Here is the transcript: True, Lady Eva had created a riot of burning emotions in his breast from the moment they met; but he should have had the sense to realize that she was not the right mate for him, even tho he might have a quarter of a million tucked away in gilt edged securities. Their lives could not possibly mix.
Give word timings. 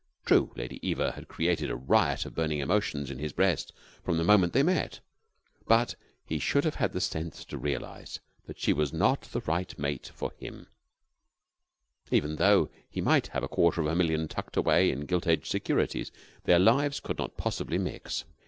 True, 0.25 0.51
Lady 0.55 0.79
Eva 0.81 1.11
had 1.11 1.27
created 1.27 1.69
a 1.69 1.75
riot 1.75 2.25
of 2.25 2.33
burning 2.33 2.57
emotions 2.57 3.11
in 3.11 3.19
his 3.19 3.33
breast 3.33 3.71
from 4.03 4.17
the 4.17 4.23
moment 4.23 4.51
they 4.51 4.63
met; 4.63 4.99
but 5.67 5.93
he 6.25 6.39
should 6.39 6.63
have 6.63 6.73
had 6.73 6.91
the 6.93 6.99
sense 6.99 7.45
to 7.45 7.57
realize 7.59 8.19
that 8.47 8.57
she 8.59 8.73
was 8.73 8.91
not 8.91 9.21
the 9.31 9.41
right 9.41 9.77
mate 9.77 10.09
for 10.15 10.31
him, 10.39 10.65
even 12.09 12.37
tho 12.37 12.71
he 12.89 12.99
might 12.99 13.27
have 13.27 13.43
a 13.43 13.47
quarter 13.47 13.79
of 13.81 13.85
a 13.85 13.95
million 13.95 14.27
tucked 14.27 14.57
away 14.57 14.89
in 14.89 15.01
gilt 15.05 15.27
edged 15.27 15.45
securities. 15.45 16.11
Their 16.45 16.57
lives 16.57 16.99
could 16.99 17.19
not 17.19 17.37
possibly 17.37 17.77
mix. 17.77 18.23